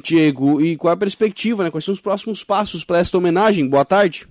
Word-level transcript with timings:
Diego, 0.00 0.60
e 0.60 0.76
qual 0.76 0.90
é 0.90 0.94
a 0.94 0.98
perspectiva, 0.98 1.62
né? 1.62 1.70
Quais 1.70 1.84
são 1.84 1.92
os 1.92 2.00
próximos 2.00 2.42
passos 2.42 2.82
para 2.82 2.98
esta 2.98 3.18
homenagem? 3.18 3.68
Boa 3.68 3.84
tarde. 3.84 4.26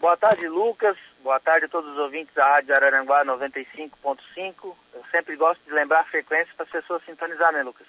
Boa 0.00 0.16
tarde, 0.16 0.48
Lucas. 0.48 0.96
Boa 1.22 1.38
tarde 1.38 1.66
a 1.66 1.68
todos 1.68 1.92
os 1.92 1.98
ouvintes 1.98 2.34
da 2.34 2.44
Rádio 2.44 2.74
Araranguá 2.74 3.24
95.5. 3.24 4.74
Eu 4.94 5.02
sempre 5.12 5.36
gosto 5.36 5.60
de 5.64 5.72
lembrar 5.72 6.00
a 6.00 6.04
frequência 6.04 6.48
para 6.56 6.66
as 6.66 6.72
pessoas 6.72 7.02
sintonizar, 7.06 7.52
né, 7.52 7.62
Lucas? 7.62 7.86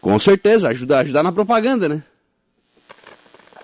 Com 0.00 0.18
certeza, 0.18 0.70
ajudar, 0.70 1.00
ajudar 1.00 1.22
na 1.22 1.30
propaganda, 1.30 1.88
né? 1.88 2.02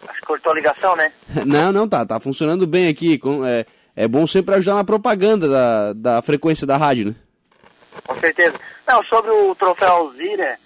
Acho 0.07 0.21
que 0.21 0.27
cortou 0.27 0.53
a 0.53 0.55
ligação, 0.55 0.95
né? 0.95 1.13
não, 1.45 1.73
não, 1.73 1.89
tá, 1.89 2.07
tá 2.07 2.21
funcionando 2.21 2.69
bem 2.69 2.89
aqui. 2.89 3.19
É, 3.45 3.67
é 4.05 4.07
bom 4.07 4.29
sempre 4.29 4.55
ajudar 4.55 4.77
na 4.77 4.85
propaganda 4.85 5.49
da, 5.49 5.93
da 5.93 6.23
frequência 6.23 6.65
da 6.65 6.77
rádio, 6.77 7.07
né? 7.07 7.15
Com 8.07 8.15
certeza. 8.21 8.55
Não, 8.87 9.03
sobre 9.05 9.33
o 9.33 9.55
troféu 9.57 9.89
Alzira, 9.89 10.57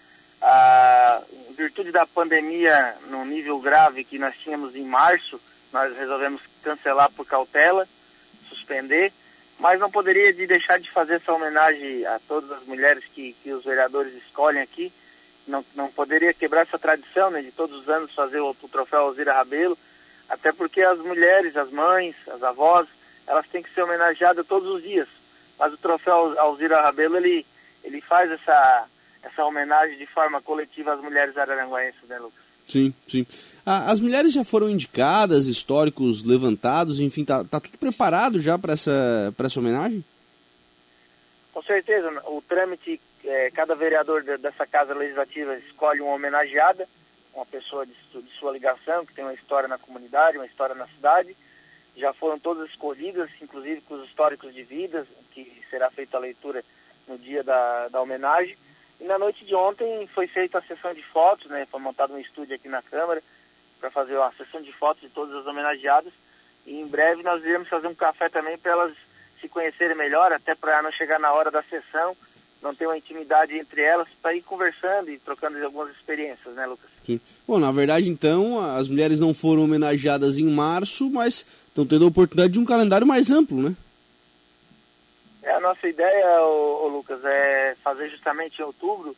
a 0.43 1.23
virtude 1.57 1.93
da 1.93 2.05
pandemia 2.05 2.97
no 3.09 3.25
nível 3.25 3.61
grave 3.61 4.05
que 4.05 4.19
nós 4.19 4.37
tínhamos 4.39 4.75
em 4.75 4.85
março, 4.85 5.41
nós 5.73 5.97
resolvemos 5.97 6.43
cancelar 6.63 7.11
por 7.13 7.27
cautela, 7.27 7.89
suspender, 8.49 9.13
mas 9.59 9.79
não 9.79 9.91
poderia 9.91 10.33
de 10.33 10.47
deixar 10.47 10.81
de 10.81 10.91
fazer 10.91 11.15
essa 11.15 11.33
homenagem 11.33 12.05
a 12.07 12.21
todas 12.27 12.51
as 12.51 12.65
mulheres 12.65 13.05
que, 13.15 13.35
que 13.43 13.53
os 13.53 13.65
vereadores 13.65 14.13
escolhem 14.15 14.61
aqui. 14.61 14.93
Não, 15.47 15.65
não 15.75 15.91
poderia 15.91 16.35
quebrar 16.35 16.63
essa 16.63 16.79
tradição 16.79 17.31
né, 17.31 17.43
de 17.43 17.53
todos 17.53 17.81
os 17.81 17.89
anos 17.89 18.15
fazer 18.15 18.41
o, 18.41 18.51
o 18.61 18.69
troféu 18.69 19.01
Alzira 19.01 19.33
Rabelo, 19.33 19.79
até 20.29 20.53
porque 20.53 20.83
as 20.83 20.99
mulheres, 20.99 21.57
as 21.57 21.71
mães, 21.71 22.17
as 22.29 22.43
avós, 22.43 22.89
elas 23.27 23.47
têm 23.49 23.63
que 23.63 23.73
ser 23.73 23.83
homenageadas 23.83 24.47
todos 24.47 24.69
os 24.69 24.83
dias. 24.83 25.09
Mas 25.59 25.73
o 25.73 25.79
troféu 25.79 26.39
Alzira 26.39 26.81
Rabelo, 26.81 27.17
ele, 27.17 27.47
ele 27.85 28.01
faz 28.01 28.31
essa, 28.31 28.87
essa 29.23 29.45
homenagem 29.45 29.97
de 29.99 30.07
forma 30.07 30.43
coletiva 30.43 30.95
às 30.95 31.01
mulheres 31.01 31.37
araranguaenses, 31.37 32.03
né, 32.09 32.19
Lucas? 32.19 32.43
Sim, 32.65 32.95
sim. 33.07 33.27
Ah, 33.67 33.91
as 33.91 34.01
mulheres 34.01 34.33
já 34.33 34.45
foram 34.45 34.71
indicadas, 34.71 35.47
históricos 35.47 36.25
levantados, 36.25 37.01
enfim, 37.01 37.25
tá, 37.25 37.45
tá 37.45 37.61
tudo 37.61 37.79
preparado 37.79 38.41
já 38.41 38.59
para 38.59 38.73
essa, 38.73 39.35
essa 39.39 39.61
homenagem? 39.61 40.05
Com 41.53 41.63
certeza. 41.63 42.11
O 42.27 42.41
trâmite, 42.43 43.01
é, 43.25 43.51
cada 43.51 43.75
vereador 43.75 44.23
de, 44.23 44.37
dessa 44.39 44.67
casa 44.67 44.95
legislativa 44.95 45.57
escolhe 45.57 46.01
uma 46.01 46.15
homenageada, 46.15 46.89
uma 47.35 47.47
pessoa 47.47 47.87
de, 47.87 47.93
de 47.93 48.31
sua 48.39 48.53
ligação, 48.53 49.05
que 49.05 49.15
tem 49.15 49.25
uma 49.25 49.35
história 49.35 49.69
na 49.69 49.79
comunidade, 49.79 50.39
uma 50.39 50.47
história 50.47 50.75
na 50.75 50.87
cidade. 50.89 51.37
Já 51.97 52.13
foram 52.15 52.39
todas 52.39 52.69
escolhidas, 52.71 53.29
inclusive 53.41 53.83
com 53.83 53.95
os 53.95 54.09
históricos 54.09 54.55
de 54.55 54.63
vidas, 54.63 55.07
que 55.33 55.63
será 55.69 55.91
feita 55.91 56.17
a 56.17 56.21
leitura 56.21 56.65
no 57.07 57.19
dia 57.19 57.43
da, 57.43 57.89
da 57.89 58.01
homenagem. 58.01 58.57
E 59.03 59.05
na 59.05 59.19
noite 59.19 59.45
de 59.45 59.53
ontem 59.53 60.07
foi 60.15 60.29
feita 60.29 60.59
a 60.59 60.63
sessão 60.63 60.95
de 60.95 61.03
fotos, 61.03 61.51
né? 61.51 61.67
Foi 61.69 61.81
montado 61.81 62.15
um 62.15 62.21
estúdio 62.21 62.55
aqui 62.55 62.69
na 62.69 62.81
Câmara 62.81 63.21
para 63.81 63.91
fazer 63.91 64.17
uma 64.17 64.33
sessão 64.35 64.63
de 64.63 64.73
fotos 64.73 65.03
de 65.03 65.09
todas 65.09 65.35
as 65.35 65.45
homenageadas. 65.45 66.13
E 66.65 66.81
em 66.81 66.87
breve 66.87 67.21
nós 67.25 67.45
iremos 67.45 67.69
fazer 67.69 67.89
um 67.89 67.97
café 67.97 68.29
também 68.29 68.57
para 68.57 68.71
elas 68.71 68.95
se 69.41 69.49
conhecerem 69.49 69.97
melhor, 69.97 70.31
até 70.33 70.55
para 70.55 70.81
não 70.83 70.93
chegar 70.93 71.19
na 71.19 71.33
hora 71.33 71.51
da 71.51 71.65
sessão, 71.65 72.17
não 72.63 72.73
ter 72.73 72.87
uma 72.87 72.97
intimidade 72.97 73.59
entre 73.59 73.83
elas, 73.83 74.07
para 74.23 74.37
ir 74.37 74.43
conversando 74.43 75.11
e 75.11 75.19
trocando 75.19 75.59
algumas 75.65 75.91
experiências, 75.97 76.55
né, 76.55 76.65
Lucas? 76.65 76.89
Sim. 77.05 77.21
Bom, 77.45 77.59
na 77.59 77.73
verdade, 77.73 78.09
então, 78.09 78.65
as 78.65 78.89
mulheres 78.89 79.19
não 79.19 79.35
foram 79.35 79.65
homenageadas 79.65 80.39
em 80.39 80.47
março, 80.49 81.11
mas 81.11 81.45
estão 81.67 81.85
tendo 81.85 82.05
a 82.05 82.09
oportunidade 82.09 82.53
de 82.53 82.61
um 82.61 82.65
calendário 82.65 83.05
mais 83.05 83.33
amplo, 83.33 83.61
né? 83.61 83.75
É, 85.43 85.51
a 85.51 85.61
nossa 85.61 85.89
ideia, 85.89 86.41
ô, 86.43 86.85
ô, 86.85 86.89
Lucas, 86.89 87.25
é 87.25 87.75
fazer 87.83 88.09
justamente 88.09 88.61
em 88.61 88.65
outubro. 88.65 89.17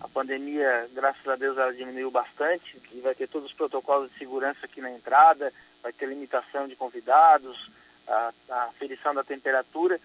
A 0.00 0.08
pandemia, 0.08 0.88
graças 0.92 1.26
a 1.26 1.36
Deus, 1.36 1.56
ela 1.56 1.72
diminuiu 1.72 2.10
bastante 2.10 2.80
e 2.92 3.00
vai 3.00 3.14
ter 3.14 3.26
todos 3.26 3.50
os 3.50 3.56
protocolos 3.56 4.10
de 4.12 4.18
segurança 4.18 4.58
aqui 4.64 4.80
na 4.82 4.90
entrada, 4.90 5.52
vai 5.82 5.92
ter 5.92 6.06
limitação 6.06 6.68
de 6.68 6.76
convidados, 6.76 7.70
a, 8.06 8.32
a 8.50 8.62
aferição 8.64 9.14
da 9.14 9.24
temperatura. 9.24 9.98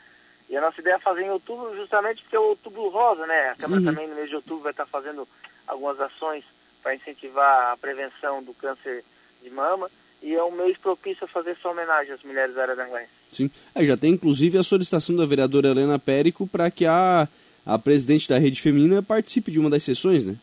E 0.50 0.56
a 0.56 0.62
nossa 0.62 0.80
ideia 0.80 0.96
é 0.96 1.00
fazer 1.00 1.24
em 1.24 1.30
outubro 1.30 1.76
justamente 1.76 2.22
porque 2.22 2.36
é 2.36 2.40
o 2.40 2.50
outubro 2.50 2.88
rosa, 2.90 3.28
né? 3.28 3.50
A 3.50 3.56
Câmara 3.56 3.82
uhum. 3.82 3.88
também 3.88 4.08
no 4.08 4.16
mês 4.16 4.30
de 4.30 4.36
outubro 4.36 4.64
vai 4.64 4.72
estar 4.72 4.86
fazendo 4.86 5.28
algumas 5.68 6.00
ações 6.00 6.46
para 6.82 6.96
incentivar 6.96 7.72
a 7.72 7.78
prevenção 7.78 8.42
do 8.42 8.54
câncer 8.54 9.04
de 9.44 9.50
mama 9.50 9.92
e 10.22 10.34
é 10.34 10.44
um 10.44 10.52
mês 10.52 10.78
propício 10.78 11.26
a 11.26 11.28
fazer 11.28 11.52
essa 11.52 11.70
homenagem 11.70 12.14
às 12.14 12.24
mulheres 12.24 12.58
araranguenses. 12.58 13.21
Sim, 13.32 13.50
é, 13.74 13.86
já 13.86 13.96
tem 13.96 14.12
inclusive 14.12 14.58
a 14.58 14.64
solicitação 14.64 15.16
da 15.16 15.26
vereadora 15.26 15.70
Helena 15.70 15.98
Périco 15.98 16.46
para 16.46 16.70
que 16.70 16.86
a, 16.86 17.28
a 17.66 17.80
presidente 17.80 18.28
da 18.28 18.38
Rede 18.38 18.62
Feminina 18.62 19.02
participe 19.02 19.52
de 19.52 19.60
uma 19.60 19.70
das 19.70 19.84
sessões, 19.84 20.26
né? 20.26 20.36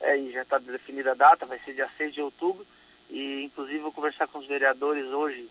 É, 0.00 0.18
e 0.18 0.32
já 0.32 0.42
está 0.42 0.58
definida 0.58 1.12
a 1.12 1.14
data, 1.14 1.46
vai 1.46 1.58
ser 1.60 1.74
dia 1.74 1.88
6 1.96 2.12
de 2.12 2.20
outubro, 2.20 2.66
e 3.08 3.44
inclusive 3.44 3.78
vou 3.78 3.92
conversar 3.92 4.26
com 4.26 4.38
os 4.38 4.46
vereadores 4.46 5.06
hoje, 5.06 5.48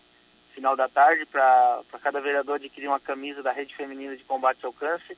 final 0.54 0.76
da 0.76 0.88
tarde, 0.88 1.26
para 1.26 1.82
cada 2.02 2.20
vereador 2.20 2.56
adquirir 2.56 2.86
uma 2.86 3.00
camisa 3.00 3.42
da 3.42 3.50
Rede 3.50 3.74
Feminina 3.74 4.16
de 4.16 4.22
Combate 4.24 4.64
ao 4.64 4.72
Câncer, 4.72 5.16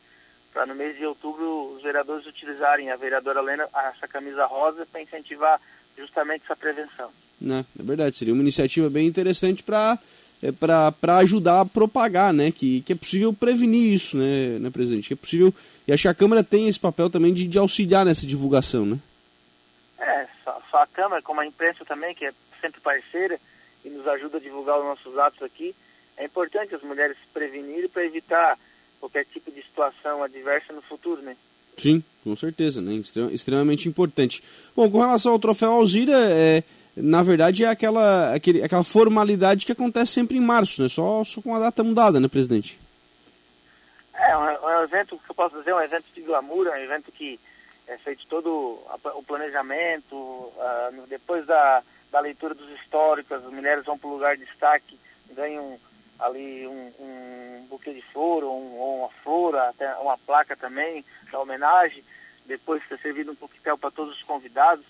para 0.52 0.64
no 0.64 0.74
mês 0.74 0.96
de 0.96 1.04
outubro 1.04 1.74
os 1.74 1.82
vereadores 1.82 2.26
utilizarem 2.26 2.90
a 2.90 2.96
vereadora 2.96 3.40
Helena, 3.40 3.68
essa 3.92 4.06
camisa 4.06 4.46
rosa, 4.46 4.86
para 4.86 5.02
incentivar 5.02 5.60
justamente 5.98 6.44
essa 6.44 6.54
prevenção. 6.56 7.10
Né? 7.40 7.64
É 7.78 7.82
verdade, 7.82 8.16
seria 8.16 8.32
uma 8.32 8.42
iniciativa 8.42 8.88
bem 8.88 9.06
interessante 9.06 9.62
para 9.64 9.98
é, 10.44 10.52
para 10.52 11.16
ajudar 11.18 11.62
a 11.62 11.64
propagar, 11.64 12.30
né? 12.30 12.52
Que, 12.52 12.82
que 12.82 12.92
é 12.92 12.96
possível 12.96 13.32
prevenir 13.32 13.94
isso, 13.94 14.18
né, 14.18 14.58
né, 14.58 14.70
presidente? 14.70 15.08
Que 15.08 15.14
é 15.14 15.16
possível. 15.16 15.54
E 15.88 15.92
acho 15.92 16.02
que 16.02 16.08
a 16.08 16.14
Câmara 16.14 16.44
tem 16.44 16.68
esse 16.68 16.78
papel 16.78 17.08
também 17.08 17.32
de, 17.32 17.46
de 17.46 17.58
auxiliar 17.58 18.04
nessa 18.04 18.26
divulgação, 18.26 18.84
né? 18.84 18.98
É, 19.98 20.26
só, 20.44 20.60
só, 20.70 20.82
a 20.82 20.86
Câmara, 20.86 21.22
como 21.22 21.40
a 21.40 21.46
imprensa 21.46 21.82
também, 21.86 22.14
que 22.14 22.26
é 22.26 22.32
sempre 22.60 22.78
parceira 22.82 23.40
e 23.82 23.88
nos 23.88 24.06
ajuda 24.06 24.36
a 24.36 24.40
divulgar 24.40 24.78
os 24.78 24.84
nossos 24.84 25.18
atos 25.18 25.42
aqui. 25.42 25.74
É 26.16 26.26
importante 26.26 26.74
as 26.74 26.82
mulheres 26.82 27.16
se 27.16 27.26
prevenirem 27.32 27.88
para 27.88 28.04
evitar 28.04 28.58
qualquer 29.00 29.24
tipo 29.24 29.50
de 29.50 29.62
situação 29.62 30.22
adversa 30.22 30.74
no 30.74 30.82
futuro, 30.82 31.22
né? 31.22 31.36
Sim, 31.76 32.04
com 32.22 32.36
certeza, 32.36 32.82
né? 32.82 32.92
Extremamente 33.32 33.88
importante. 33.88 34.42
Bom, 34.76 34.90
com 34.90 35.00
relação 35.00 35.32
ao 35.32 35.38
troféu 35.38 35.72
Alzira, 35.72 36.14
é 36.14 36.62
na 36.96 37.22
verdade 37.22 37.64
é 37.64 37.68
aquela, 37.68 38.32
aquele, 38.32 38.62
aquela 38.62 38.84
formalidade 38.84 39.66
que 39.66 39.72
acontece 39.72 40.12
sempre 40.12 40.36
em 40.36 40.40
março, 40.40 40.82
né? 40.82 40.88
Só, 40.88 41.24
só 41.24 41.40
com 41.42 41.54
a 41.54 41.58
data 41.58 41.82
mudada, 41.82 42.20
né, 42.20 42.28
presidente? 42.28 42.78
É, 44.14 44.36
um, 44.36 44.48
é 44.48 44.78
um 44.80 44.84
evento 44.84 45.18
que 45.18 45.30
eu 45.30 45.34
posso 45.34 45.58
dizer, 45.58 45.74
um 45.74 45.80
evento 45.80 46.06
de 46.14 46.20
glamour, 46.22 46.68
é 46.68 46.72
um 46.72 46.84
evento 46.84 47.10
que 47.10 47.38
é 47.86 47.98
feito 47.98 48.26
todo 48.26 48.78
o 49.16 49.22
planejamento, 49.26 50.16
uh, 50.16 51.06
depois 51.08 51.44
da, 51.46 51.82
da 52.10 52.20
leitura 52.20 52.54
dos 52.54 52.70
históricos, 52.70 53.32
as 53.32 53.52
mulheres 53.52 53.84
vão 53.84 53.98
para 53.98 54.08
o 54.08 54.12
lugar 54.12 54.36
de 54.36 54.44
destaque, 54.44 54.98
ganham 55.32 55.78
ali 56.18 56.66
um, 56.66 56.92
um 56.98 57.66
buquê 57.68 57.92
de 57.92 58.02
flor, 58.12 58.44
ou, 58.44 58.58
um, 58.58 59.00
uma 59.00 59.10
flor, 59.22 59.56
até 59.56 59.94
uma 59.96 60.16
placa 60.16 60.56
também, 60.56 61.04
da 61.30 61.40
homenagem, 61.40 62.04
depois 62.46 62.86
ser 62.88 62.98
servido 63.00 63.32
um 63.32 63.36
coquetel 63.36 63.76
para 63.76 63.90
todos 63.90 64.16
os 64.16 64.22
convidados 64.22 64.84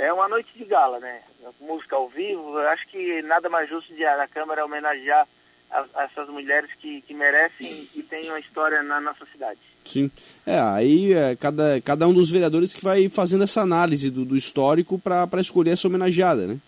é 0.00 0.12
uma 0.12 0.28
noite 0.28 0.50
de 0.56 0.64
gala, 0.64 0.98
né? 0.98 1.20
Música 1.60 1.94
ao 1.94 2.08
vivo, 2.08 2.56
acho 2.58 2.88
que 2.88 3.20
nada 3.22 3.50
mais 3.50 3.68
justo 3.68 3.94
de 3.94 4.04
a 4.04 4.26
Câmara 4.26 4.64
homenagear 4.64 5.28
a, 5.70 5.84
a 5.94 6.04
essas 6.04 6.28
mulheres 6.28 6.70
que, 6.80 7.02
que 7.02 7.12
merecem 7.12 7.86
e 7.94 8.02
têm 8.02 8.30
uma 8.30 8.40
história 8.40 8.82
na 8.82 8.98
nossa 8.98 9.26
cidade. 9.26 9.60
Sim. 9.84 10.10
É, 10.46 10.58
aí 10.58 11.12
é 11.12 11.36
cada, 11.36 11.80
cada 11.82 12.08
um 12.08 12.14
dos 12.14 12.30
vereadores 12.30 12.74
que 12.74 12.82
vai 12.82 13.10
fazendo 13.10 13.44
essa 13.44 13.60
análise 13.60 14.10
do, 14.10 14.24
do 14.24 14.36
histórico 14.36 14.98
para 14.98 15.40
escolher 15.40 15.72
essa 15.72 15.86
homenageada, 15.86 16.46
né? 16.46 16.58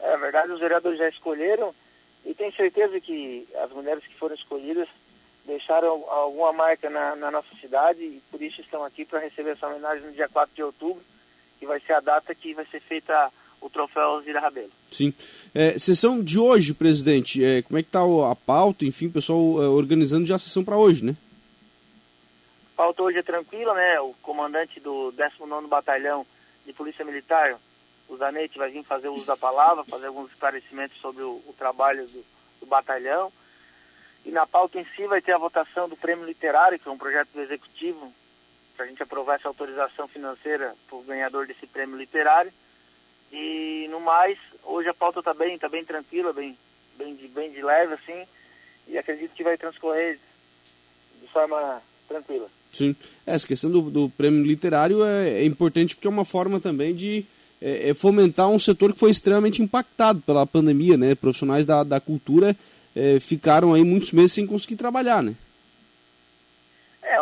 É 0.00 0.16
verdade, 0.16 0.52
os 0.52 0.60
vereadores 0.60 0.98
já 0.98 1.08
escolheram 1.10 1.74
e 2.24 2.32
tenho 2.32 2.54
certeza 2.54 2.98
que 3.00 3.46
as 3.62 3.70
mulheres 3.72 4.04
que 4.06 4.14
foram 4.14 4.34
escolhidas 4.34 4.88
deixaram 5.44 5.88
alguma 6.08 6.52
marca 6.52 6.88
na, 6.88 7.14
na 7.14 7.30
nossa 7.30 7.54
cidade 7.60 8.00
e 8.00 8.22
por 8.30 8.40
isso 8.40 8.62
estão 8.62 8.82
aqui 8.82 9.04
para 9.04 9.20
receber 9.20 9.50
essa 9.50 9.66
homenagem 9.66 10.06
no 10.06 10.12
dia 10.12 10.28
4 10.28 10.54
de 10.54 10.62
outubro 10.62 11.02
que 11.66 11.68
vai 11.68 11.80
ser 11.80 11.92
a 11.94 12.00
data 12.00 12.34
que 12.34 12.54
vai 12.54 12.64
ser 12.66 12.80
feita 12.80 13.30
o 13.60 13.68
troféu 13.68 14.02
Alzira 14.02 14.38
Rabelo. 14.38 14.70
Sim. 14.90 15.12
É, 15.52 15.76
sessão 15.78 16.22
de 16.22 16.38
hoje, 16.38 16.72
presidente, 16.72 17.44
é, 17.44 17.62
como 17.62 17.78
é 17.78 17.82
que 17.82 17.88
está 17.88 18.00
a 18.00 18.36
pauta, 18.36 18.84
enfim, 18.84 19.06
o 19.06 19.12
pessoal 19.12 19.62
é, 19.62 19.68
organizando 19.68 20.26
já 20.26 20.36
a 20.36 20.38
sessão 20.38 20.64
para 20.64 20.76
hoje, 20.76 21.04
né? 21.04 21.16
A 22.74 22.76
pauta 22.76 23.02
hoje 23.02 23.18
é 23.18 23.22
tranquila, 23.22 23.74
né? 23.74 24.00
O 24.00 24.14
comandante 24.22 24.78
do 24.78 25.12
19º 25.16 25.66
Batalhão 25.66 26.24
de 26.64 26.72
Polícia 26.72 27.04
Militar, 27.04 27.58
o 28.08 28.16
Zanetti, 28.16 28.58
vai 28.58 28.70
vir 28.70 28.84
fazer 28.84 29.08
uso 29.08 29.24
da 29.24 29.36
palavra, 29.36 29.84
fazer 29.84 30.06
alguns 30.06 30.30
esclarecimentos 30.30 31.00
sobre 31.00 31.22
o, 31.22 31.42
o 31.46 31.54
trabalho 31.58 32.06
do, 32.06 32.24
do 32.60 32.66
batalhão. 32.66 33.32
E 34.24 34.30
na 34.30 34.46
pauta 34.46 34.78
em 34.78 34.86
si 34.94 35.06
vai 35.06 35.22
ter 35.22 35.32
a 35.32 35.38
votação 35.38 35.88
do 35.88 35.96
prêmio 35.96 36.26
literário, 36.26 36.78
que 36.78 36.88
é 36.88 36.92
um 36.92 36.98
projeto 36.98 37.30
do 37.32 37.40
executivo 37.40 38.12
para 38.76 38.84
a 38.84 38.88
gente 38.88 39.02
aprovar 39.02 39.36
essa 39.36 39.48
autorização 39.48 40.06
financeira 40.06 40.74
para 40.86 40.98
o 40.98 41.02
ganhador 41.02 41.46
desse 41.46 41.66
prêmio 41.66 41.96
literário. 41.96 42.52
E 43.32 43.88
no 43.90 44.00
mais, 44.00 44.38
hoje 44.62 44.88
a 44.88 44.94
pauta 44.94 45.18
está 45.18 45.34
bem, 45.34 45.58
tá 45.58 45.68
bem 45.68 45.84
tranquila, 45.84 46.32
bem, 46.32 46.56
bem, 46.96 47.16
de, 47.16 47.26
bem 47.28 47.50
de 47.50 47.62
leve 47.62 47.94
assim, 47.94 48.24
e 48.86 48.96
acredito 48.96 49.32
que 49.32 49.42
vai 49.42 49.56
transcorrer 49.56 50.18
de 51.20 51.26
forma 51.28 51.82
tranquila. 52.06 52.48
Sim. 52.70 52.94
Essa 53.24 53.46
questão 53.46 53.70
do, 53.70 53.90
do 53.90 54.10
prêmio 54.10 54.44
literário 54.44 55.04
é, 55.04 55.40
é, 55.40 55.44
importante 55.44 55.96
porque 55.96 56.06
é 56.06 56.10
uma 56.10 56.24
forma 56.24 56.60
também 56.60 56.94
de 56.94 57.24
é, 57.60 57.90
é 57.90 57.94
fomentar 57.94 58.48
um 58.48 58.58
setor 58.58 58.92
que 58.92 59.00
foi 59.00 59.10
extremamente 59.10 59.62
impactado 59.62 60.20
pela 60.20 60.46
pandemia, 60.46 60.96
né? 60.96 61.14
Profissionais 61.14 61.64
da, 61.64 61.82
da 61.82 61.98
cultura 61.98 62.54
é, 62.94 63.18
ficaram 63.18 63.74
aí 63.74 63.82
muitos 63.82 64.12
meses 64.12 64.32
sem 64.32 64.46
conseguir 64.46 64.76
trabalhar, 64.76 65.22
né? 65.22 65.34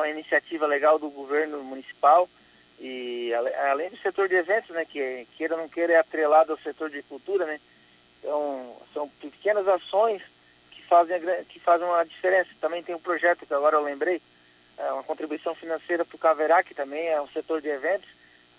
Uma 0.05 0.11
iniciativa 0.11 0.67
legal 0.67 0.99
do 0.99 1.09
governo 1.09 1.65
municipal 1.65 2.29
e 2.79 3.33
além 3.71 3.89
do 3.89 3.97
setor 3.97 4.29
de 4.29 4.35
eventos, 4.35 4.69
né, 4.69 4.85
que 4.85 5.27
queira 5.35 5.55
ou 5.55 5.63
não 5.63 5.69
queira 5.69 5.95
é 5.95 5.97
atrelado 5.97 6.53
ao 6.53 6.59
setor 6.59 6.91
de 6.91 7.03
cultura, 7.03 7.47
né? 7.47 7.59
Então, 8.19 8.77
são 8.93 9.09
pequenas 9.09 9.67
ações 9.67 10.21
que 10.71 10.83
fazem, 10.83 11.19
que 11.49 11.59
fazem 11.59 11.87
uma 11.87 12.05
diferença. 12.05 12.51
Também 12.61 12.83
tem 12.83 12.95
um 12.95 13.01
projeto 13.01 13.47
que 13.47 13.55
agora 13.55 13.77
eu 13.77 13.83
lembrei, 13.83 14.21
é 14.77 14.93
uma 14.93 15.03
contribuição 15.03 15.55
financeira 15.55 16.05
para 16.05 16.17
o 16.17 16.19
Caverá, 16.19 16.63
que 16.63 16.75
também 16.75 17.09
é 17.09 17.19
um 17.21 17.29
setor 17.29 17.63
de 17.63 17.69
eventos, 17.69 18.09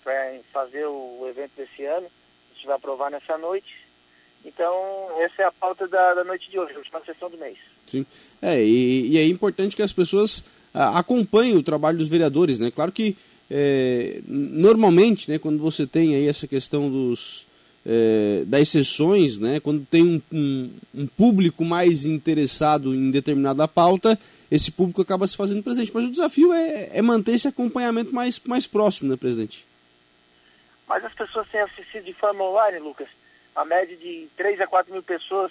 para 0.02 0.38
fazer 0.52 0.84
o 0.86 1.26
evento 1.28 1.52
desse 1.56 1.84
ano. 1.84 2.08
A 2.50 2.54
gente 2.54 2.66
vai 2.66 2.74
aprovar 2.74 3.08
nessa 3.08 3.38
noite. 3.38 3.86
Então, 4.44 4.74
essa 5.20 5.42
é 5.42 5.44
a 5.44 5.52
pauta 5.52 5.86
da, 5.86 6.14
da 6.14 6.24
noite 6.24 6.50
de 6.50 6.58
hoje, 6.58 6.74
a 6.74 6.78
última 6.78 7.00
sessão 7.04 7.30
do 7.30 7.38
mês. 7.38 7.58
Sim. 7.86 8.04
É, 8.42 8.60
e, 8.60 9.12
e 9.12 9.18
é 9.18 9.24
importante 9.26 9.76
que 9.76 9.82
as 9.82 9.92
pessoas 9.92 10.44
a, 10.76 10.98
acompanhem 10.98 11.56
o 11.56 11.62
trabalho 11.62 11.98
dos 11.98 12.08
vereadores, 12.08 12.60
né? 12.60 12.70
Claro 12.70 12.92
que 12.92 13.16
é, 13.50 14.20
normalmente, 14.26 15.30
né, 15.30 15.38
quando 15.38 15.58
você 15.58 15.86
tem 15.86 16.14
aí 16.14 16.28
essa 16.28 16.46
questão 16.46 16.90
dos, 16.90 17.46
é, 17.86 18.42
das 18.44 18.68
sessões, 18.68 19.38
né, 19.38 19.60
quando 19.60 19.86
tem 19.86 20.02
um, 20.02 20.22
um, 20.32 20.70
um, 20.94 21.06
público 21.06 21.64
mais 21.64 22.04
interessado 22.04 22.94
em 22.94 23.10
determinada 23.10 23.66
pauta, 23.68 24.18
esse 24.50 24.70
público 24.70 25.00
acaba 25.00 25.26
se 25.26 25.36
fazendo 25.36 25.62
presente. 25.62 25.92
Mas 25.94 26.04
o 26.04 26.10
desafio 26.10 26.52
é, 26.52 26.90
é 26.92 27.02
manter 27.02 27.32
esse 27.32 27.48
acompanhamento 27.48 28.14
mais, 28.14 28.40
mais 28.40 28.66
próximo, 28.66 29.10
né, 29.10 29.16
presidente? 29.16 29.64
Mas 30.88 31.04
as 31.04 31.14
pessoas 31.14 31.48
têm 31.48 31.60
assistido 31.60 32.04
de 32.04 32.12
forma 32.12 32.44
online, 32.44 32.78
Lucas. 32.78 33.08
A 33.54 33.64
média 33.64 33.96
de 33.96 34.28
3 34.36 34.60
a 34.60 34.66
4 34.66 34.92
mil 34.92 35.02
pessoas 35.02 35.50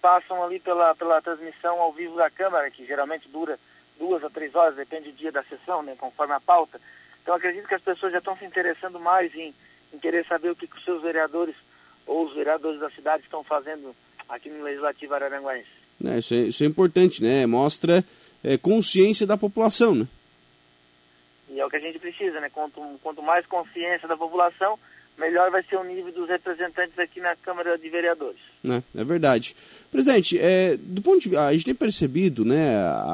passam 0.00 0.44
ali 0.44 0.60
pela, 0.60 0.94
pela 0.94 1.22
transmissão 1.22 1.80
ao 1.80 1.92
vivo 1.92 2.16
da 2.16 2.30
Câmara, 2.30 2.70
que 2.70 2.86
geralmente 2.86 3.28
dura 3.28 3.58
duas 3.98 4.22
a 4.24 4.30
três 4.30 4.54
horas, 4.54 4.76
depende 4.76 5.10
do 5.10 5.16
dia 5.16 5.32
da 5.32 5.42
sessão, 5.44 5.82
né, 5.82 5.94
conforme 5.98 6.34
a 6.34 6.40
pauta. 6.40 6.80
Então 7.22 7.34
acredito 7.34 7.66
que 7.66 7.74
as 7.74 7.82
pessoas 7.82 8.12
já 8.12 8.18
estão 8.18 8.36
se 8.36 8.44
interessando 8.44 9.00
mais 9.00 9.34
em, 9.34 9.54
em 9.92 9.98
querer 9.98 10.24
saber 10.26 10.50
o 10.50 10.56
que, 10.56 10.66
que 10.66 10.76
os 10.76 10.84
seus 10.84 11.02
vereadores 11.02 11.56
ou 12.06 12.26
os 12.26 12.34
vereadores 12.34 12.80
da 12.80 12.90
cidade 12.90 13.24
estão 13.24 13.42
fazendo 13.42 13.94
aqui 14.28 14.48
no 14.48 14.62
Legislativo 14.62 15.14
Araranguaense. 15.14 15.68
É, 16.04 16.18
isso, 16.18 16.34
é, 16.34 16.38
isso 16.38 16.62
é 16.62 16.66
importante, 16.66 17.22
né? 17.22 17.46
Mostra 17.46 18.04
é, 18.44 18.56
consciência 18.56 19.26
da 19.26 19.36
população, 19.36 19.94
né? 19.94 20.06
E 21.48 21.58
é 21.58 21.64
o 21.64 21.70
que 21.70 21.76
a 21.76 21.80
gente 21.80 21.98
precisa, 21.98 22.38
né? 22.40 22.50
Quanto, 22.50 22.80
quanto 23.02 23.22
mais 23.22 23.46
consciência 23.46 24.06
da 24.06 24.16
população, 24.16 24.78
melhor 25.18 25.50
vai 25.50 25.62
ser 25.62 25.76
o 25.76 25.84
nível 25.84 26.12
dos 26.12 26.28
representantes 26.28 26.98
aqui 26.98 27.20
na 27.20 27.34
Câmara 27.36 27.76
de 27.78 27.88
Vereadores. 27.88 28.40
É, 28.68 29.00
é 29.00 29.04
verdade. 29.04 29.56
Presidente, 29.90 30.38
é, 30.38 30.76
do 30.76 31.00
ponto 31.02 31.28
de 31.28 31.36
a 31.36 31.52
gente 31.52 31.64
tem 31.64 31.74
percebido, 31.74 32.44
né, 32.44 32.70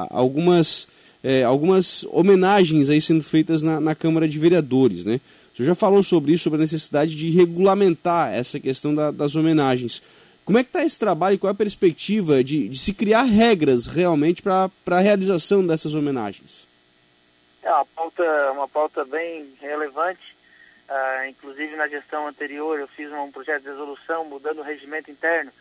algumas, 0.09 0.87
é, 1.23 1.43
algumas 1.43 2.03
homenagens 2.11 2.89
aí 2.89 3.01
sendo 3.01 3.23
feitas 3.23 3.63
na, 3.63 3.79
na 3.79 3.95
Câmara 3.95 4.27
de 4.27 4.37
Vereadores, 4.37 5.05
né? 5.05 5.19
O 5.53 5.57
senhor 5.57 5.67
já 5.67 5.75
falou 5.75 6.01
sobre 6.01 6.33
isso, 6.33 6.45
sobre 6.45 6.57
a 6.57 6.63
necessidade 6.63 7.15
de 7.15 7.29
regulamentar 7.29 8.33
essa 8.33 8.59
questão 8.59 8.93
da, 8.93 9.11
das 9.11 9.35
homenagens. 9.35 10.01
Como 10.43 10.57
é 10.57 10.63
que 10.63 10.69
está 10.69 10.83
esse 10.83 10.99
trabalho 10.99 11.35
e 11.35 11.37
qual 11.37 11.49
é 11.49 11.53
a 11.53 11.55
perspectiva 11.55 12.43
de, 12.43 12.67
de 12.67 12.77
se 12.77 12.91
criar 12.91 13.23
regras 13.23 13.85
realmente 13.85 14.41
para 14.41 14.69
a 14.87 14.99
realização 14.99 15.65
dessas 15.65 15.93
homenagens? 15.93 16.67
É 17.61 17.71
uma 17.71 17.85
pauta, 17.85 18.51
uma 18.51 18.67
pauta 18.67 19.05
bem 19.05 19.47
relevante. 19.61 20.32
Uh, 20.89 21.27
inclusive 21.29 21.75
na 21.77 21.87
gestão 21.87 22.27
anterior 22.27 22.77
eu 22.77 22.87
fiz 22.87 23.09
um 23.11 23.31
projeto 23.31 23.63
de 23.63 23.69
resolução 23.69 24.25
mudando 24.25 24.59
o 24.59 24.63
regimento 24.63 25.09
interno, 25.09 25.51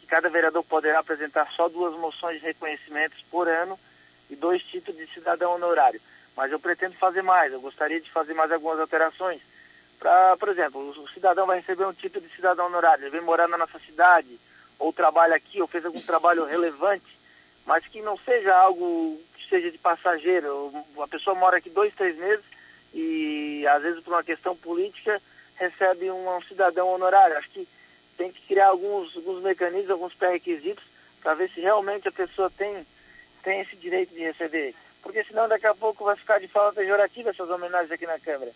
que 0.00 0.06
cada 0.06 0.30
vereador 0.30 0.64
poderá 0.64 1.00
apresentar 1.00 1.50
só 1.52 1.68
duas 1.68 1.94
moções 1.96 2.40
de 2.40 2.46
reconhecimentos 2.46 3.22
por 3.30 3.46
ano 3.46 3.78
e 4.30 4.36
dois 4.36 4.62
títulos 4.62 4.98
de 4.98 5.12
cidadão 5.12 5.52
honorário. 5.54 6.00
Mas 6.34 6.50
eu 6.50 6.58
pretendo 6.58 6.94
fazer 6.94 7.20
mais, 7.22 7.52
eu 7.52 7.60
gostaria 7.60 8.00
de 8.00 8.10
fazer 8.10 8.32
mais 8.32 8.50
algumas 8.50 8.80
alterações. 8.80 9.42
Pra, 9.98 10.34
por 10.38 10.48
exemplo, 10.48 10.80
o 10.88 11.08
cidadão 11.10 11.46
vai 11.46 11.58
receber 11.58 11.84
um 11.84 11.92
título 11.92 12.26
de 12.26 12.34
cidadão 12.34 12.66
honorário, 12.66 13.04
ele 13.04 13.10
vem 13.10 13.20
morar 13.20 13.46
na 13.46 13.58
nossa 13.58 13.78
cidade, 13.80 14.40
ou 14.78 14.94
trabalha 14.94 15.36
aqui, 15.36 15.60
ou 15.60 15.68
fez 15.68 15.84
algum 15.84 16.00
trabalho 16.00 16.46
relevante, 16.46 17.18
mas 17.66 17.86
que 17.86 18.00
não 18.00 18.16
seja 18.16 18.56
algo 18.56 19.20
que 19.36 19.46
seja 19.46 19.70
de 19.70 19.76
passageiro. 19.76 20.72
A 21.02 21.06
pessoa 21.06 21.36
mora 21.36 21.58
aqui 21.58 21.68
dois, 21.68 21.94
três 21.94 22.16
meses 22.16 22.44
e, 22.94 23.66
às 23.66 23.82
vezes, 23.82 24.00
por 24.02 24.14
uma 24.14 24.24
questão 24.24 24.56
política, 24.56 25.20
recebe 25.56 26.10
um, 26.10 26.36
um 26.36 26.42
cidadão 26.42 26.88
honorário. 26.88 27.36
Acho 27.36 27.50
que 27.50 27.68
tem 28.16 28.32
que 28.32 28.40
criar 28.46 28.68
alguns, 28.68 29.16
alguns 29.16 29.42
mecanismos, 29.42 29.90
alguns 29.90 30.14
pré-requisitos, 30.14 30.84
para 31.22 31.34
ver 31.34 31.50
se 31.50 31.60
realmente 31.60 32.08
a 32.08 32.12
pessoa 32.12 32.50
tem, 32.50 32.86
tem 33.42 33.60
esse 33.60 33.76
direito 33.76 34.14
de 34.14 34.20
receber 34.20 34.74
porque 35.02 35.24
senão 35.24 35.48
daqui 35.48 35.66
a 35.66 35.74
pouco 35.74 36.04
vai 36.04 36.16
ficar 36.16 36.38
de 36.38 36.48
forma 36.48 36.72
pejorativa 36.72 37.30
essas 37.30 37.48
homenagens 37.48 37.90
aqui 37.90 38.06
na 38.06 38.18
Câmara. 38.18 38.52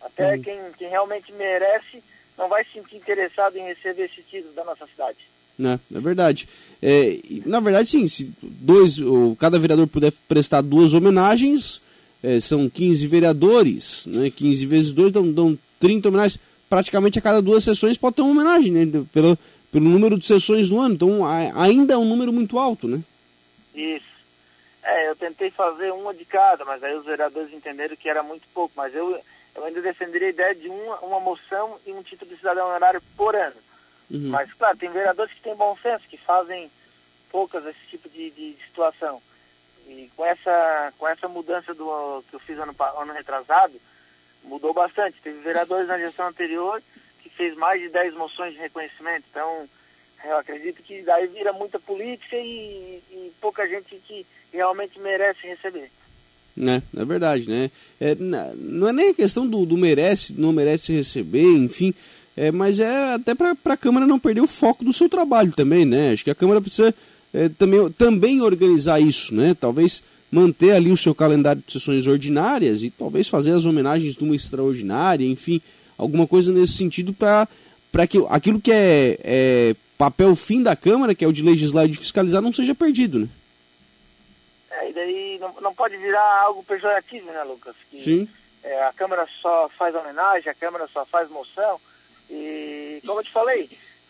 Até 0.00 0.38
quem, 0.38 0.58
quem 0.76 0.88
realmente 0.88 1.32
merece 1.32 2.02
não 2.36 2.48
vai 2.48 2.64
se 2.64 2.72
sentir 2.72 2.96
interessado 2.96 3.56
em 3.56 3.64
receber 3.64 4.04
esse 4.04 4.22
título 4.22 4.54
da 4.54 4.64
nossa 4.64 4.86
cidade. 4.86 5.18
É, 5.60 5.96
é 5.96 6.00
verdade. 6.00 6.48
É, 6.80 7.18
na 7.44 7.58
verdade, 7.58 7.90
sim, 7.90 8.06
se 8.06 8.32
dois, 8.40 9.00
ou 9.00 9.34
cada 9.34 9.58
vereador 9.58 9.88
puder 9.88 10.12
prestar 10.28 10.60
duas 10.60 10.94
homenagens, 10.94 11.80
é, 12.22 12.40
são 12.40 12.68
15 12.68 13.06
vereadores, 13.06 14.06
né, 14.06 14.30
15 14.30 14.66
vezes 14.66 14.92
2 14.92 15.12
dão, 15.12 15.30
dão 15.30 15.58
30 15.80 16.08
homenagens. 16.08 16.40
Praticamente 16.68 17.18
a 17.18 17.22
cada 17.22 17.40
duas 17.40 17.64
sessões 17.64 17.96
pode 17.96 18.16
ter 18.16 18.22
uma 18.22 18.30
homenagem, 18.30 18.72
né, 18.72 19.04
pelo, 19.12 19.38
pelo 19.72 19.88
número 19.88 20.18
de 20.18 20.26
sessões 20.26 20.68
do 20.68 20.78
ano. 20.78 20.94
Então, 20.94 21.20
ainda 21.54 21.94
é 21.94 21.96
um 21.96 22.04
número 22.04 22.32
muito 22.32 22.58
alto, 22.58 22.86
né? 22.86 23.00
Isso. 23.74 24.08
É, 24.82 25.08
eu 25.08 25.16
tentei 25.16 25.50
fazer 25.50 25.92
uma 25.92 26.14
de 26.14 26.24
cada, 26.24 26.64
mas 26.64 26.82
aí 26.82 26.94
os 26.96 27.04
vereadores 27.04 27.52
entenderam 27.52 27.94
que 27.94 28.08
era 28.08 28.22
muito 28.22 28.48
pouco. 28.54 28.72
Mas 28.76 28.94
eu, 28.94 29.18
eu 29.54 29.64
ainda 29.64 29.82
defenderia 29.82 30.28
a 30.28 30.30
ideia 30.30 30.54
de 30.54 30.68
uma, 30.68 30.98
uma 31.00 31.20
moção 31.20 31.78
e 31.86 31.92
um 31.92 32.02
título 32.02 32.30
de 32.30 32.38
cidadão 32.38 32.66
honorário 32.66 33.02
por 33.16 33.36
ano. 33.36 33.56
Uhum. 34.10 34.30
Mas, 34.30 34.52
claro, 34.54 34.78
tem 34.78 34.90
vereadores 34.90 35.32
que 35.34 35.42
têm 35.42 35.54
bom 35.54 35.76
senso, 35.82 36.04
que 36.08 36.16
fazem 36.16 36.70
poucas 37.30 37.66
esse 37.66 37.86
tipo 37.90 38.08
de, 38.08 38.30
de, 38.30 38.56
situação. 38.66 39.20
E 39.88 40.10
com 40.14 40.24
essa, 40.24 40.92
com 40.98 41.08
essa 41.08 41.26
mudança 41.28 41.72
do 41.74 42.22
que 42.28 42.34
eu 42.34 42.40
fiz 42.40 42.58
ano, 42.58 42.74
ano 42.98 43.12
retrasado, 43.12 43.74
mudou 44.44 44.74
bastante. 44.74 45.20
Teve 45.22 45.40
vereadores 45.40 45.88
na 45.88 45.98
gestão 45.98 46.28
anterior 46.28 46.82
que 47.22 47.30
fez 47.30 47.56
mais 47.56 47.80
de 47.80 47.88
10 47.88 48.14
moções 48.14 48.52
de 48.52 48.60
reconhecimento. 48.60 49.24
Então, 49.30 49.68
eu 50.24 50.36
acredito 50.36 50.82
que 50.82 51.02
daí 51.02 51.26
vira 51.28 51.52
muita 51.52 51.78
política 51.78 52.36
e, 52.36 53.02
e 53.10 53.32
pouca 53.40 53.66
gente 53.66 53.96
que 54.06 54.26
realmente 54.52 55.00
merece 55.00 55.46
receber. 55.46 55.90
Né? 56.56 56.82
É 56.96 57.04
verdade, 57.04 57.48
né? 57.48 57.70
É, 58.00 58.14
não 58.16 58.88
é 58.88 58.92
nem 58.92 59.10
a 59.10 59.14
questão 59.14 59.46
do, 59.46 59.64
do 59.64 59.76
merece, 59.76 60.32
não 60.32 60.52
merece 60.52 60.92
receber, 60.92 61.56
enfim, 61.56 61.94
é, 62.36 62.50
mas 62.50 62.80
é 62.80 63.14
até 63.14 63.34
para 63.34 63.54
a 63.64 63.76
Câmara 63.76 64.06
não 64.06 64.18
perder 64.18 64.40
o 64.40 64.46
foco 64.46 64.84
do 64.84 64.92
seu 64.92 65.08
trabalho 65.08 65.52
também, 65.52 65.84
né? 65.84 66.12
Acho 66.12 66.24
que 66.24 66.30
a 66.30 66.34
Câmara 66.34 66.60
precisa 66.60 66.92
é, 67.32 67.48
também, 67.48 67.90
também 67.92 68.40
organizar 68.40 69.00
isso, 69.00 69.34
né? 69.34 69.54
Talvez 69.58 70.02
manter 70.30 70.72
ali 70.72 70.90
o 70.90 70.96
seu 70.96 71.14
calendário 71.14 71.62
de 71.66 71.72
sessões 71.72 72.06
ordinárias 72.06 72.82
e 72.82 72.90
talvez 72.90 73.28
fazer 73.28 73.52
as 73.52 73.64
homenagens 73.64 74.14
de 74.14 74.24
uma 74.24 74.36
extraordinária, 74.36 75.24
enfim, 75.24 75.60
alguma 75.96 76.26
coisa 76.26 76.52
nesse 76.52 76.74
sentido 76.74 77.12
para 77.12 78.06
que 78.06 78.24
aquilo 78.28 78.60
que 78.60 78.72
é, 78.72 79.18
é 79.22 79.76
papel 79.96 80.36
fim 80.36 80.62
da 80.62 80.76
Câmara, 80.76 81.14
que 81.14 81.24
é 81.24 81.28
o 81.28 81.32
de 81.32 81.42
legislar 81.42 81.86
e 81.86 81.90
de 81.90 81.98
fiscalizar, 81.98 82.42
não 82.42 82.52
seja 82.52 82.74
perdido, 82.74 83.20
né? 83.20 83.28
É, 84.70 84.90
e 84.90 84.92
daí 84.92 85.38
não, 85.40 85.54
não 85.60 85.74
pode 85.74 85.96
virar 85.96 86.42
algo 86.42 86.62
pejorativo, 86.62 87.26
né, 87.32 87.42
Lucas? 87.42 87.74
Que, 87.90 88.00
Sim. 88.00 88.28
É, 88.62 88.84
a 88.84 88.92
Câmara 88.92 89.26
só 89.40 89.68
faz 89.76 89.94
homenagem, 89.94 90.50
a 90.50 90.54
Câmara 90.54 90.88
só 90.92 91.04
faz 91.06 91.28
moção. 91.30 91.80
E, 92.30 93.00
como 93.06 93.20
eu 93.20 93.24
te 93.24 93.32
falei, 93.32 93.68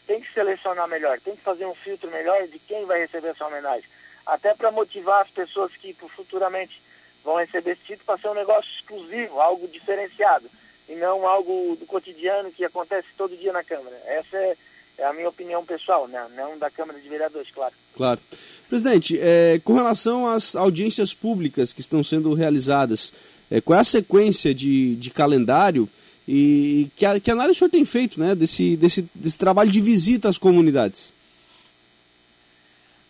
tem 0.08 0.22
que 0.22 0.32
selecionar 0.32 0.88
melhor, 0.88 1.20
tem 1.20 1.36
que 1.36 1.42
fazer 1.42 1.66
um 1.66 1.74
filtro 1.74 2.10
melhor 2.10 2.48
de 2.48 2.58
quem 2.60 2.86
vai 2.86 2.98
receber 2.98 3.28
essa 3.28 3.46
homenagem. 3.46 3.84
Até 4.26 4.54
para 4.54 4.72
motivar 4.72 5.22
as 5.22 5.30
pessoas 5.30 5.70
que 5.76 5.94
futuramente 6.16 6.80
vão 7.22 7.36
receber 7.36 7.72
esse 7.72 7.82
título 7.82 8.06
para 8.06 8.18
ser 8.18 8.28
um 8.28 8.34
negócio 8.34 8.70
exclusivo, 8.72 9.38
algo 9.38 9.68
diferenciado, 9.68 10.50
e 10.88 10.94
não 10.94 11.28
algo 11.28 11.76
do 11.76 11.84
cotidiano 11.84 12.50
que 12.50 12.64
acontece 12.64 13.06
todo 13.18 13.36
dia 13.36 13.52
na 13.52 13.62
Câmara. 13.62 13.94
Essa 14.06 14.36
é, 14.38 14.56
é 14.96 15.04
a 15.04 15.12
minha 15.12 15.28
opinião 15.28 15.64
pessoal, 15.64 16.08
né? 16.08 16.26
não 16.34 16.58
da 16.58 16.70
Câmara 16.70 16.98
de 16.98 17.08
Vereadores, 17.08 17.50
claro. 17.50 17.74
Claro. 17.94 18.20
Presidente, 18.66 19.18
é, 19.20 19.60
com 19.62 19.74
relação 19.74 20.26
às 20.26 20.56
audiências 20.56 21.12
públicas 21.12 21.74
que 21.74 21.82
estão 21.82 22.02
sendo 22.02 22.32
realizadas, 22.32 23.12
é, 23.50 23.60
qual 23.60 23.76
é 23.76 23.82
a 23.82 23.84
sequência 23.84 24.54
de, 24.54 24.96
de 24.96 25.10
calendário 25.10 25.86
e 26.28 26.90
que, 26.94 27.06
a, 27.06 27.18
que 27.18 27.30
análise 27.30 27.56
o 27.56 27.58
senhor 27.58 27.70
tem 27.70 27.84
feito 27.84 28.20
né, 28.20 28.34
desse, 28.34 28.76
desse, 28.76 29.08
desse 29.14 29.38
trabalho 29.38 29.70
de 29.70 29.80
visita 29.80 30.28
às 30.28 30.36
comunidades? 30.36 31.12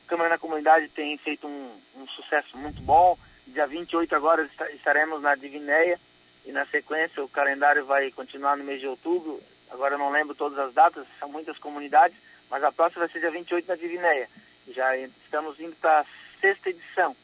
A 0.06 0.08
Câmara 0.08 0.30
na 0.30 0.38
Comunidade 0.38 0.88
tem 0.88 1.18
feito 1.18 1.46
um, 1.46 1.68
um 1.96 2.06
sucesso 2.06 2.56
muito 2.56 2.80
bom 2.80 3.18
Dia 3.52 3.66
28 3.66 4.14
agora 4.14 4.48
estaremos 4.74 5.22
na 5.22 5.34
Divinéia 5.34 5.98
e 6.44 6.52
na 6.52 6.66
sequência 6.66 7.24
o 7.24 7.28
calendário 7.28 7.84
vai 7.84 8.10
continuar 8.10 8.56
no 8.56 8.64
mês 8.64 8.80
de 8.80 8.86
outubro. 8.86 9.40
Agora 9.70 9.94
eu 9.94 9.98
não 9.98 10.10
lembro 10.10 10.34
todas 10.34 10.58
as 10.58 10.72
datas, 10.72 11.06
são 11.18 11.28
muitas 11.28 11.58
comunidades, 11.58 12.16
mas 12.50 12.62
a 12.62 12.70
próxima 12.70 13.00
vai 13.00 13.08
ser 13.08 13.20
dia 13.20 13.30
28 13.30 13.66
na 13.66 13.74
Divinéia. 13.74 14.28
Já 14.68 14.96
estamos 14.96 15.58
indo 15.60 15.74
para 15.76 16.00
a 16.00 16.06
sexta 16.40 16.70
edição. 16.70 17.16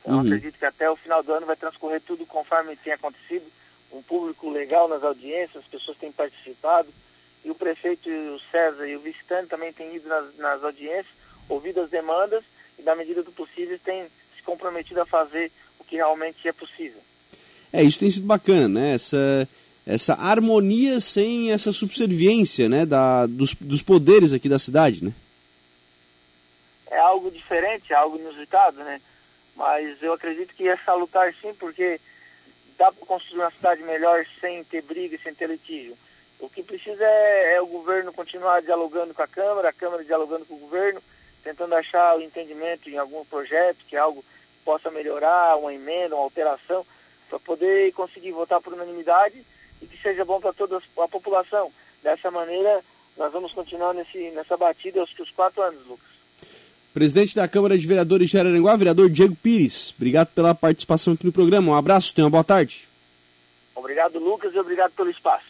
Então 0.00 0.16
uhum. 0.16 0.20
acredito 0.22 0.58
que 0.58 0.64
até 0.64 0.90
o 0.90 0.96
final 0.96 1.22
do 1.22 1.32
ano 1.32 1.46
vai 1.46 1.56
transcorrer 1.56 2.00
tudo 2.00 2.26
conforme 2.26 2.76
tem 2.76 2.92
acontecido. 2.92 3.44
Um 3.92 4.02
público 4.02 4.50
legal 4.50 4.88
nas 4.88 5.02
audiências, 5.02 5.64
as 5.64 5.70
pessoas 5.70 5.96
têm 5.98 6.12
participado. 6.12 6.88
E 7.44 7.50
o 7.50 7.54
prefeito 7.54 8.08
o 8.08 8.40
César 8.50 8.86
e 8.86 8.96
o 8.96 9.00
visitante 9.00 9.48
também 9.48 9.72
têm 9.72 9.96
ido 9.96 10.08
nas, 10.08 10.36
nas 10.36 10.62
audiências, 10.62 11.14
ouvido 11.48 11.80
as 11.80 11.90
demandas 11.90 12.44
e, 12.78 12.82
na 12.82 12.94
medida 12.94 13.22
do 13.22 13.32
possível, 13.32 13.78
têm 13.82 14.06
se 14.36 14.42
comprometido 14.42 15.00
a 15.00 15.06
fazer 15.06 15.50
o 15.78 15.84
que 15.84 15.96
realmente 15.96 16.46
é 16.46 16.52
possível. 16.52 17.00
É, 17.72 17.82
isso 17.82 17.98
tem 17.98 18.10
sido 18.10 18.26
bacana, 18.26 18.68
né? 18.68 18.94
Essa, 18.94 19.48
essa 19.86 20.14
harmonia 20.14 21.00
sem 21.00 21.52
essa 21.52 21.72
subserviência 21.72 22.68
né? 22.68 22.84
da, 22.84 23.26
dos, 23.26 23.54
dos 23.54 23.82
poderes 23.82 24.32
aqui 24.32 24.48
da 24.48 24.58
cidade, 24.58 25.04
né? 25.04 25.12
É 26.90 26.98
algo 26.98 27.30
diferente, 27.30 27.92
é 27.92 27.96
algo 27.96 28.18
inusitado, 28.18 28.78
né? 28.78 29.00
Mas 29.56 30.02
eu 30.02 30.12
acredito 30.12 30.54
que 30.54 30.68
é 30.68 30.76
salutar 30.78 31.32
sim, 31.40 31.54
porque 31.54 32.00
dá 32.80 32.90
para 32.90 33.04
construir 33.04 33.40
uma 33.40 33.50
cidade 33.50 33.82
melhor 33.82 34.24
sem 34.40 34.64
ter 34.64 34.80
briga, 34.80 35.18
sem 35.22 35.34
ter 35.34 35.50
litígio. 35.50 35.98
O 36.38 36.48
que 36.48 36.62
precisa 36.62 37.04
é, 37.04 37.56
é, 37.56 37.60
o 37.60 37.66
governo 37.66 38.10
continuar 38.10 38.62
dialogando 38.62 39.12
com 39.12 39.20
a 39.20 39.28
Câmara, 39.28 39.68
a 39.68 39.72
Câmara 39.72 40.02
dialogando 40.02 40.46
com 40.46 40.54
o 40.54 40.60
governo, 40.60 41.02
tentando 41.44 41.74
achar 41.74 42.16
o 42.16 42.22
entendimento 42.22 42.88
em 42.88 42.96
algum 42.96 43.22
projeto, 43.26 43.84
que 43.86 43.98
algo 43.98 44.24
possa 44.64 44.90
melhorar, 44.90 45.58
uma 45.58 45.74
emenda, 45.74 46.14
uma 46.16 46.24
alteração, 46.24 46.86
para 47.28 47.38
poder 47.40 47.92
conseguir 47.92 48.32
votar 48.32 48.62
por 48.62 48.72
unanimidade 48.72 49.44
e 49.82 49.86
que 49.86 50.00
seja 50.00 50.24
bom 50.24 50.40
para 50.40 50.54
toda 50.54 50.78
a 50.78 51.08
população. 51.08 51.70
Dessa 52.02 52.30
maneira, 52.30 52.82
nós 53.14 53.30
vamos 53.30 53.52
continuar 53.52 53.92
nesse, 53.92 54.30
nessa 54.30 54.56
batida 54.56 55.00
aos, 55.00 55.10
os 55.18 55.30
quatro 55.32 55.60
anos, 55.60 55.86
Lucas. 55.86 56.09
Presidente 56.92 57.36
da 57.36 57.46
Câmara 57.46 57.78
de 57.78 57.86
Vereadores 57.86 58.28
de 58.28 58.38
Araranguá, 58.38 58.74
vereador 58.76 59.08
Diego 59.08 59.36
Pires, 59.36 59.94
obrigado 59.96 60.28
pela 60.28 60.54
participação 60.54 61.14
aqui 61.14 61.24
no 61.24 61.32
programa. 61.32 61.72
Um 61.72 61.76
abraço, 61.76 62.12
tenha 62.14 62.24
uma 62.24 62.30
boa 62.30 62.44
tarde. 62.44 62.88
Obrigado, 63.74 64.18
Lucas, 64.18 64.52
e 64.54 64.58
obrigado 64.58 64.92
pelo 64.92 65.10
espaço. 65.10 65.49